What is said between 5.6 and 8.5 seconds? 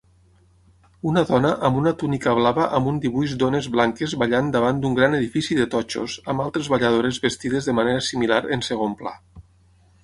de totxos amb altres balladores vestides de manera similar